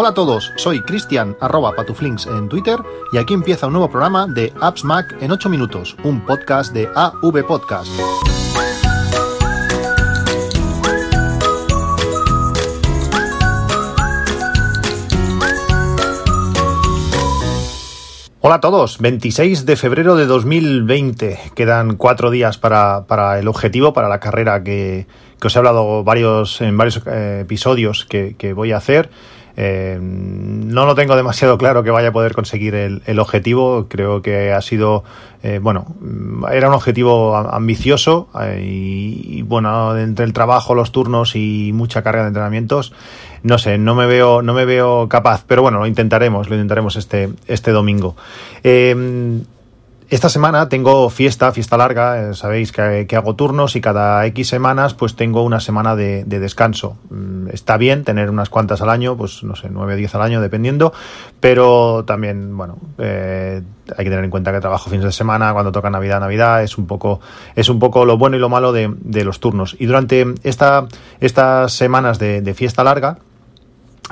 [0.00, 2.78] Hola a todos, soy Cristian patuflinks en Twitter
[3.12, 6.88] y aquí empieza un nuevo programa de Apps Mac en 8 minutos, un podcast de
[6.94, 7.90] AV Podcast.
[18.40, 21.40] Hola a todos, 26 de febrero de 2020.
[21.56, 25.08] Quedan cuatro días para, para el objetivo, para la carrera que,
[25.40, 29.10] que, os he hablado varios, en varios eh, episodios que, que voy a hacer.
[29.60, 33.86] Eh, no lo tengo demasiado claro que vaya a poder conseguir el, objetivo.
[33.88, 35.02] Creo que ha sido,
[35.42, 35.96] eh, bueno,
[36.52, 42.02] era un objetivo ambicioso eh, y, y, bueno, entre el trabajo, los turnos y mucha
[42.02, 42.92] carga de entrenamientos,
[43.42, 45.42] no sé, no me veo, no me veo capaz.
[45.48, 48.14] Pero bueno, lo intentaremos, lo intentaremos este, este domingo.
[50.10, 54.48] Esta semana tengo fiesta, fiesta larga, eh, sabéis que, que, hago turnos y cada X
[54.48, 56.96] semanas pues tengo una semana de, de, descanso.
[57.10, 60.22] Mm, está bien tener unas cuantas al año, pues no sé, 9 o 10 al
[60.22, 60.94] año dependiendo,
[61.40, 63.60] pero también, bueno, eh,
[63.98, 66.78] hay que tener en cuenta que trabajo fines de semana, cuando toca Navidad, Navidad, es
[66.78, 67.20] un poco,
[67.54, 69.76] es un poco lo bueno y lo malo de, de los turnos.
[69.78, 70.86] Y durante esta,
[71.20, 73.18] estas semanas de, de fiesta larga,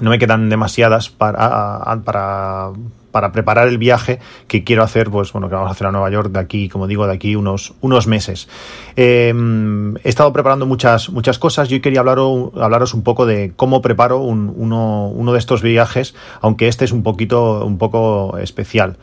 [0.01, 2.71] no me quedan demasiadas para, para,
[3.17, 6.11] para preparar el viaje que quiero hacer, pues bueno, que vamos a hacer a Nueva
[6.11, 8.47] York de aquí, como digo, de aquí unos, unos meses.
[8.95, 9.33] Eh,
[10.05, 11.71] he estado preparando muchas, muchas cosas.
[11.71, 16.15] Yo quería hablaros, hablaros un poco de cómo preparo un, uno, uno de estos viajes,
[16.43, 18.99] aunque este es un poquito, un poco especial.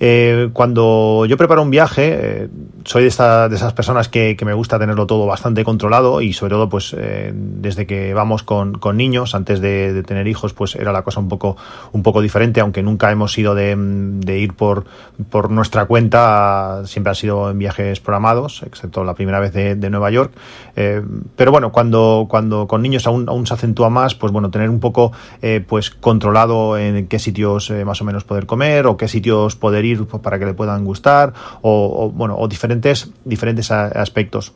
[0.00, 2.48] Eh, cuando yo preparo un viaje, eh,
[2.84, 6.32] soy de, esta, de, esas personas que, que, me gusta tenerlo todo bastante controlado y
[6.32, 10.74] sobre todo, pues, eh, desde que vamos con, con niños, antes de, tener hijos, pues
[10.74, 11.56] era la cosa un poco,
[11.92, 14.84] un poco diferente, aunque nunca hemos sido de, de ir por,
[15.30, 19.90] por nuestra cuenta, siempre ha sido en viajes programados, excepto la primera vez de, de
[19.90, 20.32] Nueva York.
[20.76, 21.02] Eh,
[21.36, 24.80] pero bueno, cuando, cuando con niños aún, aún se acentúa más, pues bueno, tener un
[24.80, 29.08] poco, eh, pues, controlado en qué sitios eh, más o menos poder comer o qué
[29.08, 29.83] sitios poder
[30.22, 31.32] para que le puedan gustar
[31.62, 34.52] o, o bueno, o diferentes, diferentes aspectos.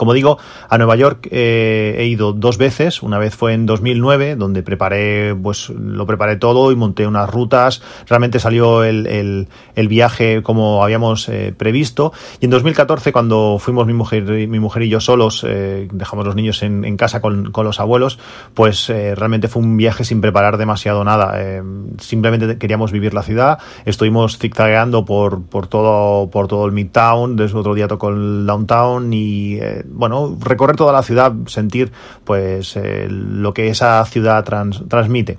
[0.00, 0.38] Como digo,
[0.70, 3.02] a Nueva York eh, he ido dos veces.
[3.02, 7.82] Una vez fue en 2009, donde preparé, pues lo preparé todo y monté unas rutas.
[8.08, 9.46] Realmente salió el,
[9.76, 12.14] el, viaje como habíamos eh, previsto.
[12.40, 16.34] Y en 2014, cuando fuimos mi mujer, mi mujer y yo solos, eh, dejamos los
[16.34, 18.18] niños en, casa con, con, los abuelos,
[18.54, 21.62] pues realmente fue un viaje sin preparar demasiado nada.
[21.98, 23.58] Simplemente queríamos vivir la ciudad.
[23.84, 27.36] Estuvimos zigzagueando por, por todo, por todo el Midtown.
[27.36, 29.58] Desde otro día tocó el Downtown y
[29.90, 31.92] bueno, recorrer toda la ciudad, sentir
[32.24, 35.38] pues eh, lo que esa ciudad trans, transmite.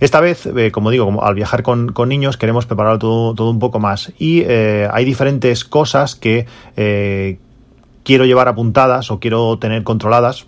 [0.00, 3.50] Esta vez, eh, como digo, como al viajar con, con, niños, queremos preparar todo, todo
[3.50, 4.12] un poco más.
[4.18, 6.46] Y eh, hay diferentes cosas que
[8.04, 10.46] quiero llevar apuntadas o quiero tener controladas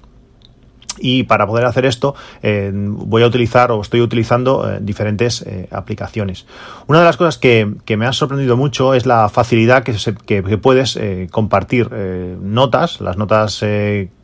[1.01, 5.69] y para poder hacer esto eh, voy a utilizar o estoy utilizando eh, diferentes eh,
[5.71, 6.47] aplicaciones.
[6.87, 10.15] Una de las cosas que, que, me ha sorprendido mucho es la facilidad que, se,
[10.15, 10.99] que, puedes
[11.31, 11.91] compartir
[12.41, 13.63] notas, las notas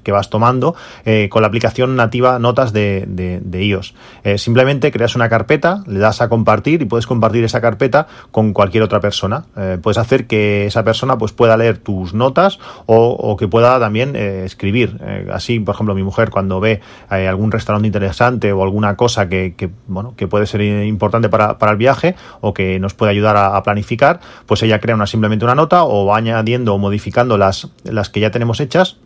[0.07, 3.93] que vas tomando eh, con la aplicación nativa Notas de, iOS.
[4.23, 8.53] Eh, simplemente creas una carpeta, le das a compartir y puedes compartir esa carpeta con
[8.53, 9.47] cualquier otra persona.
[9.57, 14.15] Eh, puedes hacer que esa persona pues, pueda leer tus notas o, que pueda también
[14.15, 15.01] escribir.
[15.33, 20.15] Así, por ejemplo, mi mujer cuando ve algún restaurante interesante o alguna cosa que, bueno,
[20.17, 23.63] que puede ser importante para, para, el viaje o que nos puede ayudar a, a,
[23.65, 28.09] planificar, pues ella crea una, simplemente una nota o va añadiendo o modificando las, las
[28.09, 28.99] que ya tenemos hechas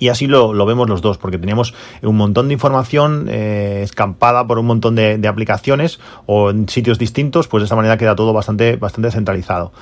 [0.00, 4.46] y así lo, lo, vemos los dos, porque teníamos un montón de información eh, escampada
[4.46, 8.16] por un montón de, de, aplicaciones o en sitios distintos, pues de esta manera queda
[8.16, 9.72] todo bastante, bastante centralizado.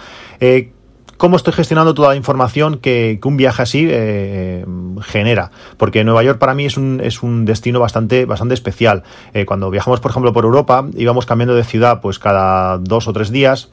[0.41, 0.73] Eh,
[1.19, 4.67] cómo estoy gestionando toda la información que, un viaje así eh,
[5.03, 5.53] genera.
[5.77, 9.05] Porque Nueva York para mí es un, es un destino bastante, bastante especial.
[9.47, 13.31] Cuando viajamos, por ejemplo, por Europa, íbamos cambiando de ciudad pues cada dos o tres
[13.31, 13.71] días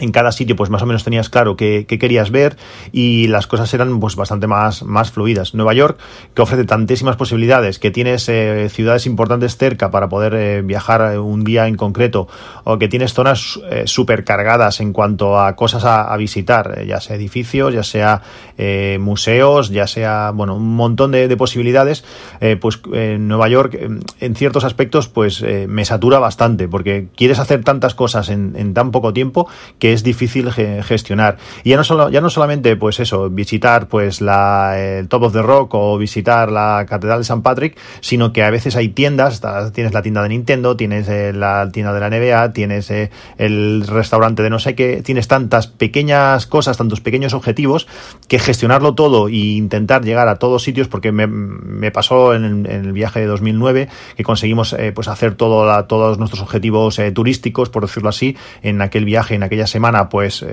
[0.00, 2.56] en cada sitio pues más o menos tenías claro qué, qué, querías ver
[2.92, 5.54] y las cosas eran pues bastante más, más fluidas.
[5.54, 5.98] Nueva York,
[6.34, 11.44] que ofrece tantísimas posibilidades, que tienes eh, ciudades importantes cerca para poder eh, viajar un
[11.44, 12.28] día en concreto,
[12.64, 17.16] o que tienes zonas eh, supercargadas en cuanto a cosas a, visitar, eh, ya sea
[17.16, 18.22] edificios, ya sea
[18.58, 22.04] eh, museos, ya sea, bueno, un montón de, de posibilidades,
[22.40, 23.78] eh, pues Nueva York
[24.20, 29.12] en ciertos aspectos pues me satura bastante, porque quieres hacer tantas cosas en tan poco
[29.12, 29.48] tiempo
[29.78, 31.38] que es difícil gestionar.
[31.64, 35.32] Y ya no, solo, ya no solamente, pues eso, visitar pues la, el Top of
[35.32, 39.42] the Rock o visitar la Catedral de San Patrick, sino que a veces hay tiendas,
[39.72, 43.86] tienes la tienda de Nintendo, tienes eh, la tienda de la NBA, tienes eh, el
[43.86, 47.86] restaurante de no sé qué, tienes tantas pequeñas cosas, tantos pequeños objetivos,
[48.28, 53.20] que gestionarlo todo e intentar llegar a todos sitios, porque me, pasó en, el viaje
[53.20, 58.36] de 2009 que conseguimos eh, pues hacer todo todos nuestros objetivos turísticos, por decirlo así,
[58.62, 60.44] en aquel viaje, en aquella semana, pues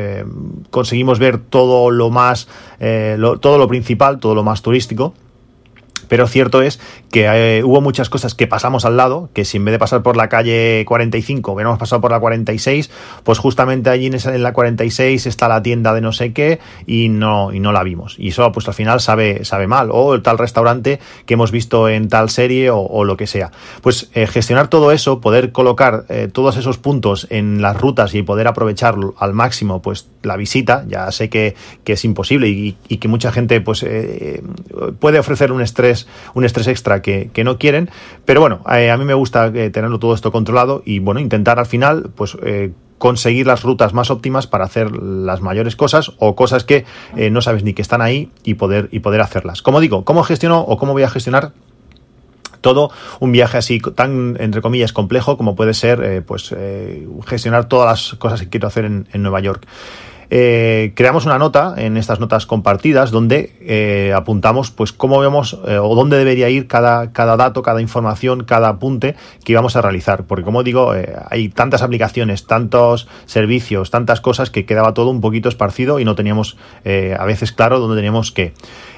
[0.70, 2.48] conseguimos ver todo lo más,
[2.80, 5.14] todo lo principal, todo lo más turístico.
[6.08, 6.80] Pero cierto es
[7.12, 10.04] que eh, hubo muchas cosas que pasamos al lado, que si en vez de pasar
[10.04, 12.90] por la calle 45 hubiéramos pasado por la 46,
[13.24, 17.54] pues justamente allí en, la 46 está la tienda de no sé qué y no,
[17.54, 18.16] y no la vimos.
[18.18, 19.90] Y eso pues al final sabe, sabe mal.
[19.92, 23.52] O el tal restaurante que hemos visto en tal serie o, lo que sea.
[23.82, 28.24] Pues eh, gestionar todo eso, poder colocar eh, todos esos puntos en las rutas y
[28.24, 31.56] poder aprovechar al máximo pues la visita, ya sé que,
[31.86, 33.86] es imposible y, y, que mucha gente pues
[35.00, 35.97] puede ofrecer un estrés
[36.34, 37.90] un estrés extra que, no quieren.
[38.26, 41.60] Pero bueno, eh, a mí me gusta eh, tenerlo todo esto controlado y bueno, intentar
[41.60, 46.36] al final, pues eh, conseguir las rutas más óptimas para hacer las mayores cosas o
[46.36, 46.84] cosas que
[47.30, 49.62] no sabes ni que están ahí y poder, y poder hacerlas.
[49.62, 51.52] Como digo, ¿cómo gestiono o cómo voy a gestionar
[52.62, 52.90] todo
[53.20, 56.56] un viaje así tan entre comillas complejo como puede ser pues
[57.28, 59.68] gestionar todas las cosas que quiero hacer en Nueva York
[60.30, 65.78] eh, creamos una nota en estas notas compartidas donde eh, apuntamos pues cómo vemos eh,
[65.78, 70.26] o dónde debería ir cada, cada dato, cada información, cada apunte que íbamos a realizar.
[70.26, 75.22] Porque como digo, eh, hay tantas aplicaciones, tantos servicios, tantas cosas que quedaba todo un
[75.22, 78.54] poquito esparcido y no teníamos a veces claro dónde teníamos que.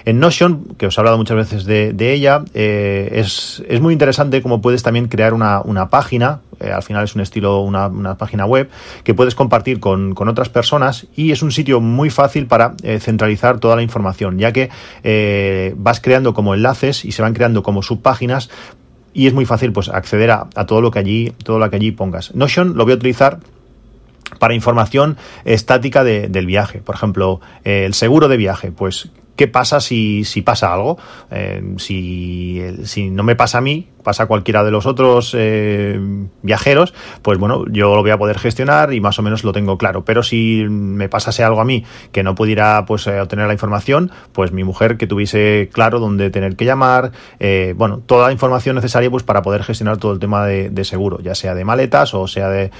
[0.06, 4.62] En Notion, que os he hablado muchas veces de, ella, es, es, muy interesante cómo
[4.62, 8.70] puedes también crear una, una página eh, al final es un estilo, una, página web
[9.04, 13.60] que puedes compartir con, otras personas y es un sitio muy fácil para eh, centralizar
[13.60, 14.70] toda la información, ya que
[15.04, 18.50] eh, vas creando como enlaces y se van creando como subpáginas
[19.14, 21.92] y es muy fácil pues acceder a, todo lo que allí, todo lo que allí
[21.92, 22.36] pongas.
[22.36, 23.40] Notion lo voy a utilizar
[24.38, 26.80] para información estática del viaje.
[26.80, 28.72] Por ejemplo, el seguro de viaje.
[28.72, 31.00] Pues, ¿qué pasa si, si pasa algo?
[31.78, 36.00] si, si no me pasa a mí, pasa cualquiera de los otros eh,
[36.42, 39.78] viajeros, pues bueno, yo lo voy a poder gestionar y más o menos lo tengo
[39.78, 40.06] claro.
[40.06, 44.12] Pero si me pasase algo a mí que no pudiera pues eh, obtener la información,
[44.34, 48.76] pues mi mujer que tuviese claro dónde tener que llamar, eh, bueno, toda la información
[48.76, 52.26] necesaria pues para poder gestionar todo el tema de, seguro, ya sea de maletas o
[52.26, 52.72] sea de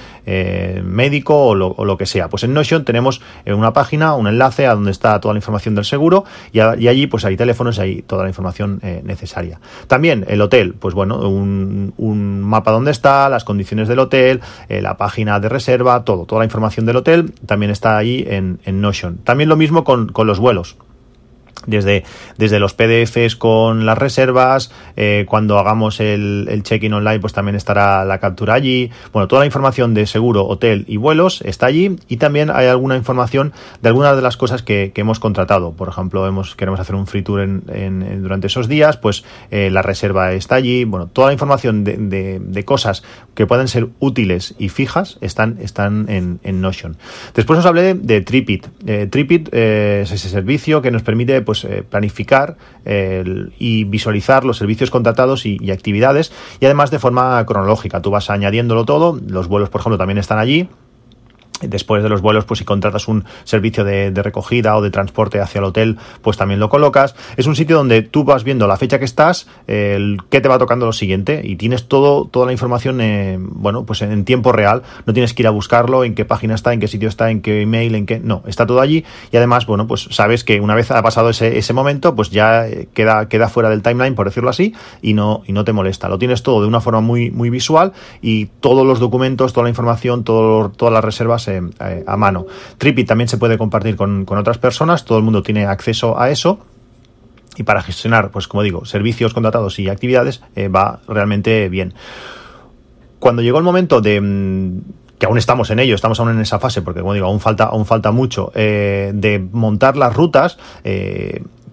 [0.82, 2.28] médico o lo, que sea.
[2.28, 5.84] Pues en Notion tenemos una página, un enlace a donde está toda la información del
[5.84, 9.60] seguro y, y allí pues hay teléfonos y hay toda la información necesaria.
[9.86, 14.96] También el hotel, pues bueno, un, mapa donde está, las condiciones del hotel, eh, la
[14.96, 19.18] página de reserva, todo, toda la información del hotel también está ahí en, en Notion.
[19.18, 20.76] También lo mismo con, con los vuelos
[21.66, 22.04] desde,
[22.38, 27.56] desde los PDFs con las reservas, eh, cuando hagamos el, el check-in online, pues también
[27.56, 28.90] estará la captura allí.
[29.12, 32.96] Bueno, toda la información de seguro, hotel y vuelos está allí y también hay alguna
[32.96, 33.52] información
[33.82, 35.72] de algunas de las cosas que, que hemos contratado.
[35.72, 39.82] Por ejemplo, hemos, queremos hacer un free tour en, durante esos días, pues eh, la
[39.82, 40.84] reserva está allí.
[40.84, 43.02] Bueno, toda la información de, de, cosas
[43.34, 46.96] que pueden ser útiles y fijas están, están en, en Notion.
[47.34, 48.66] Después os hablé de Tripit.
[48.86, 52.56] Eh, Tripit es ese servicio que nos permite pues eh, planificar
[53.58, 58.00] y visualizar los servicios contratados y, y actividades y además de forma cronológica.
[58.02, 60.68] Tú vas añadiéndolo todo, los vuelos por ejemplo también están allí
[61.60, 65.58] Después de los vuelos, pues si contratas un servicio de, recogida o de transporte hacia
[65.58, 67.14] el hotel, pues también lo colocas.
[67.36, 70.58] Es un sitio donde tú vas viendo la fecha que estás, el qué te va
[70.58, 74.82] tocando lo siguiente y tienes todo, toda la información, eh, bueno, pues en, tiempo real.
[75.06, 77.40] No tienes que ir a buscarlo, en qué página está, en qué sitio está, en
[77.40, 80.74] qué email, en qué, no, está todo allí y además, bueno, pues sabes que una
[80.74, 84.26] vez ha pasado ese, ese momento, pues ya eh, queda, queda fuera del timeline, por
[84.26, 86.08] decirlo así, y no, y no te molesta.
[86.08, 87.92] Lo tienes todo de una forma muy, muy visual
[88.22, 92.46] y todos los documentos, toda la información, todo, todas las reservas eh, a mano.
[92.78, 96.60] Trippy también se puede compartir con, otras personas, todo el mundo tiene acceso a eso
[97.56, 101.94] y para gestionar, pues como digo, servicios contratados y actividades eh, va realmente bien.
[103.18, 104.80] Cuando llegó el momento de mm,
[105.18, 107.64] que aún estamos en ello, estamos aún en esa fase, porque como digo, aún falta,
[107.64, 110.58] aún falta mucho, eh, de montar las rutas,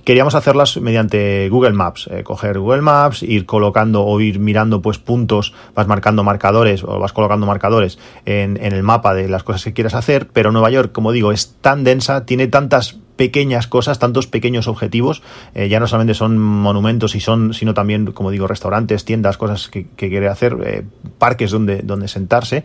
[0.07, 4.99] queríamos hacerlas mediante Google Maps, eh, coger Google Maps, ir colocando o ir mirando pues
[4.99, 9.73] puntos, vas marcando marcadores o vas colocando marcadores en, el mapa de las cosas que
[9.73, 14.27] quieres hacer, pero Nueva York, como digo, es tan densa, tiene tantas pequeñas cosas, tantos
[14.27, 15.23] pequeños objetivos,
[15.53, 19.67] eh, ya no solamente son monumentos y son, sino también, como digo, restaurantes, tiendas, cosas
[19.67, 20.85] que, quiere hacer, eh,
[21.17, 22.63] parques donde, donde sentarse,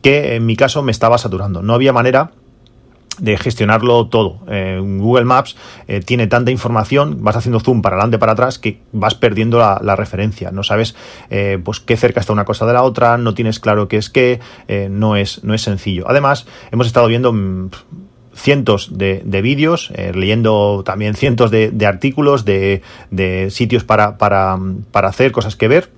[0.00, 1.60] que en mi caso me estaba saturando.
[1.60, 2.30] No había manera
[3.18, 4.40] de gestionarlo todo.
[4.48, 5.56] Eh, Google Maps
[5.88, 9.96] eh, tiene tanta información, vas haciendo zoom para adelante, para atrás, que vas perdiendo la,
[9.96, 10.50] referencia.
[10.50, 10.94] No sabes
[11.30, 14.10] eh, pues qué cerca está una cosa de la otra, no tienes claro qué es
[14.10, 14.40] qué,
[14.90, 16.04] no, es, no es sencillo.
[16.08, 17.70] Además, hemos estado viendo mm,
[18.34, 22.82] cientos de, vídeos, leyendo también cientos de, artículos, de,
[23.50, 24.58] sitios para, para,
[24.90, 25.90] para hacer, cosas que ver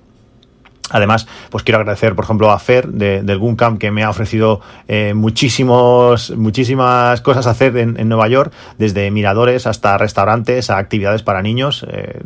[0.90, 4.60] Además, pues quiero agradecer, por ejemplo, a Fer de, del Guncamp que me ha ofrecido
[4.86, 11.22] eh, muchísimos, muchísimas cosas a hacer en, Nueva York, desde miradores hasta restaurantes, a actividades
[11.22, 11.84] para niños.
[11.90, 12.20] Eh,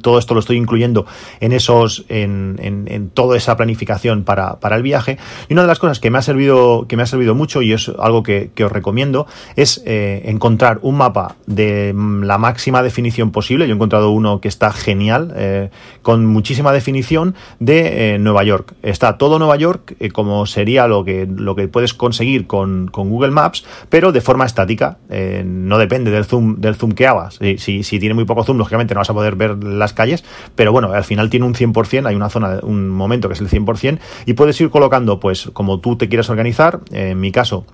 [0.00, 1.06] todo esto lo estoy incluyendo
[1.40, 5.18] en esos, en, en, toda esa planificación para, para, el viaje.
[5.48, 7.72] Y una de las cosas que me ha servido, que me ha servido mucho y
[7.72, 9.26] es algo que, os recomiendo,
[9.56, 13.66] es eh, encontrar un mapa de la máxima definición posible.
[13.66, 15.70] Yo he encontrado uno que está genial, eh,
[16.02, 18.74] con muchísima definición de eh, Nueva York.
[18.82, 23.30] Está todo Nueva York, como sería lo que, lo que puedes conseguir con, con Google
[23.30, 24.98] Maps, pero de forma estática.
[25.44, 27.38] no depende del zoom, del zoom que hagas.
[27.58, 30.72] Si, si tiene muy poco zoom, lógicamente no vas a poder ver las calles, pero
[30.72, 33.98] bueno, al final tiene un 100%, hay una zona, un momento que es el 100%,
[34.26, 37.66] y puedes ir colocando, pues, como tú te quieras organizar, en mi caso,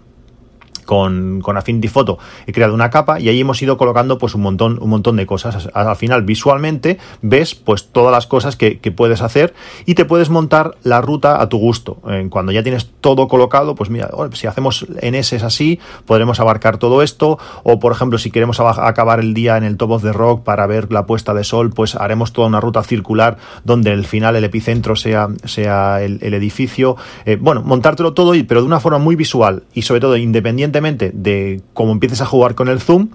[0.87, 4.43] con, con Affinity Photo he creado una capa y ahí hemos ido colocando pues un
[4.43, 5.69] montón, un montón de cosas.
[5.75, 9.53] Al final visualmente ves pues todas las cosas que, puedes hacer
[9.85, 11.99] y te puedes montar la ruta a tu gusto.
[12.31, 16.39] cuando ya tienes todo colocado, pues mira, oh, si hacemos en ese es así, podremos
[16.41, 17.39] abarcar todo esto.
[17.65, 20.67] O por ejemplo, si queremos acabar el día en el Top of the Rock para
[20.67, 24.45] ver la puesta de sol, pues haremos toda una ruta circular donde el final, el
[24.45, 26.97] epicentro sea, sea el, edificio.
[27.25, 31.63] Eh, bueno, montártelo todo, pero de una forma muy visual y sobre todo independiente de
[31.75, 33.11] cómo empieces a jugar con el zoom,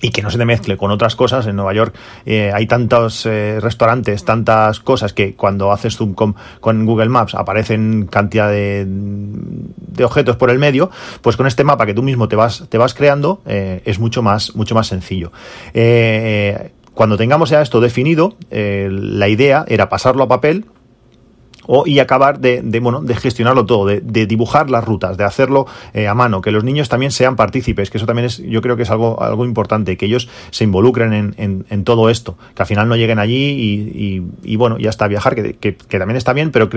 [0.00, 1.46] y que no se te mezcle con otras cosas.
[1.46, 1.94] En Nueva York
[2.24, 6.36] eh, hay tantos eh, restaurantes, tantas cosas que cuando haces zoom con,
[6.86, 8.86] Google Maps aparecen cantidad de,
[10.02, 10.90] objetos por el medio.
[11.22, 14.22] Pues con este mapa que tú mismo te vas, te vas creando eh, es mucho
[14.22, 15.32] más, mucho más sencillo.
[16.94, 20.64] cuando tengamos ya esto definido, la idea era pasarlo a papel
[21.68, 25.24] o, y acabar de, de, bueno, de gestionarlo todo, de, de, dibujar las rutas, de
[25.24, 28.62] hacerlo eh, a mano, que los niños también sean partícipes, que eso también es, yo
[28.62, 32.36] creo que es algo, algo importante, que ellos se involucren en, en, en todo esto,
[32.54, 35.98] que al final no lleguen allí y, y, bueno, ya está, viajar, que, que, que
[35.98, 36.70] también está bien, pero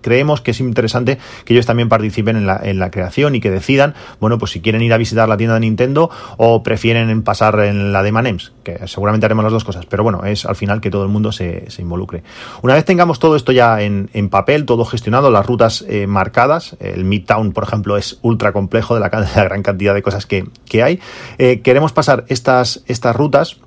[0.00, 3.50] creemos que es interesante que ellos también participen en la, en la creación y que
[3.50, 7.60] decidan, bueno, pues si quieren ir a visitar la tienda de Nintendo o prefieren pasar
[7.60, 10.80] en la de Manems, que seguramente haremos las dos cosas, pero bueno, es al final
[10.80, 12.24] que todo el mundo se, se involucre.
[12.62, 16.76] Una vez tengamos todo esto ya en, en papel, todo gestionado, las rutas eh, marcadas.
[16.80, 20.48] El Midtown, por ejemplo, es ultra complejo de la, gran cantidad de cosas que,
[20.82, 20.98] hay.
[21.38, 23.60] Eh, queremos pasar estas, estas rutas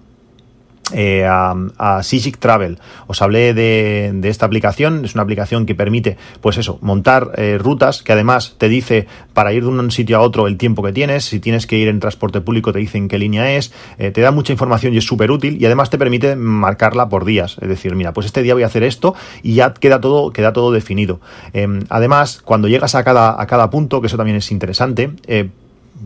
[0.94, 2.02] eh, a, a
[2.40, 2.78] Travel.
[3.08, 8.04] Os hablé de, esta aplicación, es una aplicación que permite, pues eso, montar eh, rutas
[8.04, 11.26] que además te dice para ir de un sitio a otro el tiempo que tienes,
[11.26, 14.32] si tienes que ir en transporte público te dicen qué línea es, eh, te da
[14.32, 17.96] mucha información y es súper útil y además te permite marcarla por días, es decir,
[17.96, 21.20] mira, pues este día voy a hacer esto y ya queda todo, queda todo definido.
[21.54, 25.12] Em, además, cuando llegas a cada, a cada punto, que eso también es interesante,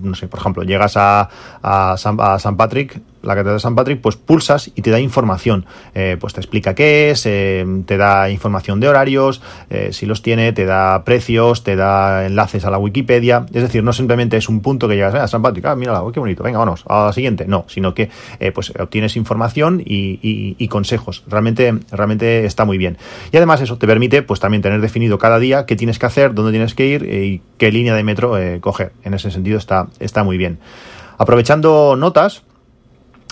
[0.02, 1.30] no sé, por ejemplo, llegas a,
[1.62, 5.66] a, San, Patrick, la catedral de San Patrick, pues pulsas y te da información.
[5.94, 10.22] Eh, pues te explica qué es, eh, te da información de horarios, eh, si los
[10.22, 13.46] tiene, te da precios, te da enlaces a la Wikipedia.
[13.54, 16.20] Es decir, no simplemente es un punto que llegas a San Patrick, ah, mira, qué
[16.20, 17.46] bonito, venga, vamos, a la siguiente.
[17.48, 18.10] No, sino que
[18.54, 21.24] pues obtienes información y, consejos.
[21.28, 22.98] Realmente, realmente está muy bien.
[23.32, 26.34] Y además eso te permite pues también tener definido cada día qué tienes que hacer,
[26.34, 28.92] dónde tienes que ir y qué línea de metro coger.
[29.04, 30.60] En ese sentido está, está muy bien.
[31.18, 32.44] Aprovechando notas,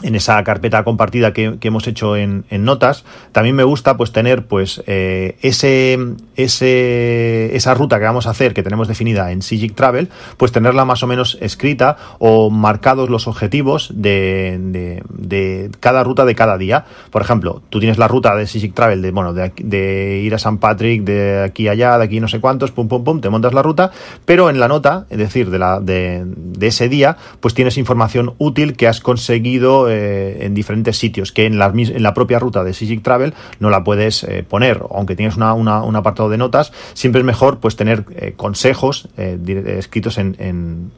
[0.03, 3.03] en esa carpeta compartida que, hemos hecho en, notas.
[3.31, 5.97] También me gusta pues tener pues eh, ese,
[6.35, 10.85] ese, esa ruta que vamos a hacer, que tenemos definida en Sigic Travel, pues tenerla
[10.85, 16.85] más o menos escrita o marcados los objetivos de, de, cada ruta de cada día.
[17.09, 20.39] Por ejemplo, tú tienes la ruta de Sigic Travel de, bueno, de, de, ir a
[20.39, 23.53] San Patrick, de aquí allá, de aquí no sé cuántos, pum, pum, pum, te montas
[23.53, 23.91] la ruta,
[24.25, 28.35] pero en la nota, es decir, de, la, de, de ese día, pues tienes información
[28.37, 33.03] útil que has conseguido eh, en diferentes sitios, que en la, propia ruta de Sigic
[33.03, 37.59] Travel no la puedes eh, poner, aunque tienes un apartado de notas, siempre es mejor
[37.59, 40.91] pues tener eh, consejos escritos en,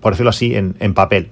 [0.00, 1.30] por decirlo así, en papel.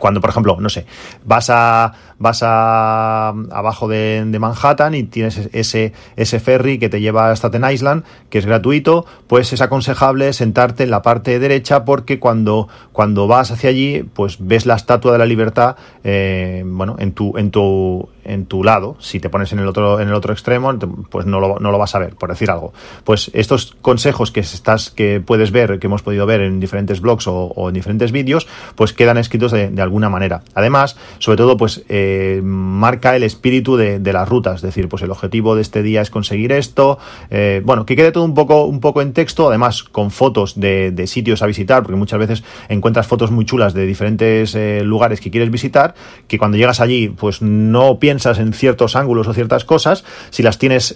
[0.00, 0.86] Cuando, por ejemplo, no sé,
[1.24, 7.30] vas a, vas a, abajo de, Manhattan y tienes ese, ese ferry que te lleva
[7.30, 12.20] a Staten Island, que es gratuito, pues es aconsejable sentarte en la parte derecha porque
[12.20, 17.12] cuando, cuando vas hacia allí, pues ves la estatua de la libertad, eh, bueno, en
[17.12, 18.96] tu, en tu, en tu lado.
[19.00, 20.72] Si te pones en el otro, en el otro extremo,
[21.10, 22.72] pues no lo, no lo vas a ver, por decir algo.
[23.04, 27.26] Pues estos consejos que estás, que puedes ver, que hemos podido ver en diferentes blogs
[27.26, 30.42] o, en diferentes vídeos, pues quedan escritos de, alguna manera.
[30.54, 32.09] Además, sobre todo, pues eh,
[32.42, 36.10] marca el espíritu de, las rutas, es decir, pues el objetivo de este día es
[36.10, 36.98] conseguir esto.
[37.30, 41.06] Eh, bueno, que quede todo un poco, un poco en texto, además con fotos de,
[41.06, 45.30] sitios a visitar, porque muchas veces encuentras fotos muy chulas de diferentes eh, lugares que
[45.30, 45.94] quieres visitar,
[46.28, 50.58] que cuando llegas allí, pues no piensas en ciertos ángulos o ciertas cosas, si las
[50.58, 50.94] tienes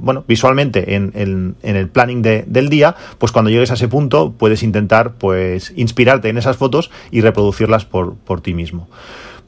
[0.00, 5.12] bueno, visualmente en, el planning del día, pues cuando llegues a ese punto puedes intentar
[5.14, 8.88] pues inspirarte en esas fotos y reproducirlas por, por ti mismo.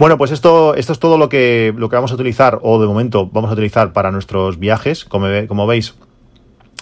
[0.03, 2.89] Bueno, pues esto, esto es todo lo que, lo que vamos a utilizar, o de
[2.89, 5.05] momento vamos a utilizar para nuestros viajes.
[5.05, 5.95] Como, como veis,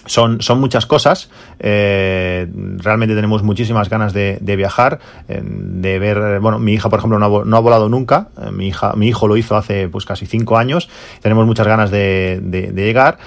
[0.07, 1.29] son, son muchas cosas.
[1.59, 2.47] Eh,
[2.77, 4.97] realmente tenemos muchísimas ganas de, viajar,
[5.29, 6.39] eh, de ver.
[6.39, 8.29] Bueno, mi hija, por ejemplo, no ha, volado nunca.
[8.41, 10.89] Eh, mi hija, mi hijo lo hizo hace pues casi cinco años.
[11.21, 13.19] Tenemos muchas ganas de, de, llegar.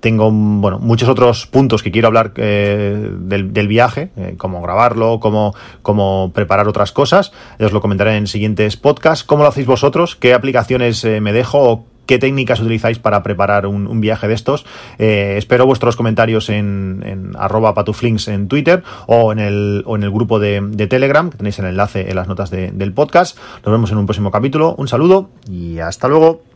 [0.00, 6.32] Tengo bueno muchos otros puntos que quiero hablar del, del, viaje, cómo grabarlo, cómo, cómo
[6.34, 7.32] preparar otras cosas.
[7.58, 9.24] Os lo comentaré en siguientes podcasts.
[9.24, 10.16] ¿Cómo lo hacéis vosotros?
[10.16, 11.84] ¿Qué aplicaciones me dejo?
[12.08, 14.64] qué técnicas utilizáis para preparar un, viaje de estos.
[14.98, 20.02] Eh, espero vuestros comentarios en, en arroba patuflinks en Twitter o en el, o en
[20.02, 23.36] el grupo de, Telegram, que tenéis el enlace en las notas del podcast.
[23.62, 24.74] Nos vemos en un próximo capítulo.
[24.78, 26.47] Un saludo y hasta luego.